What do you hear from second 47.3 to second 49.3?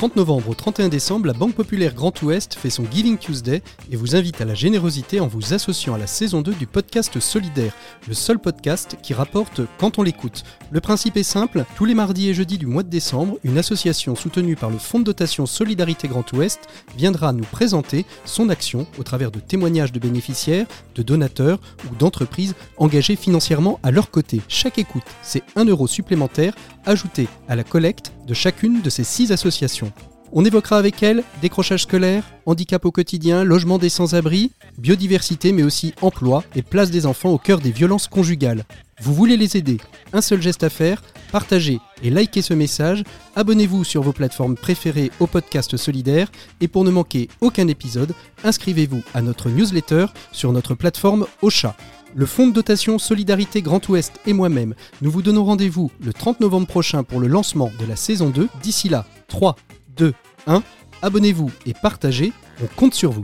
aucun épisode, inscrivez-vous à